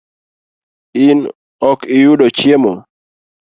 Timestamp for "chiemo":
2.37-2.73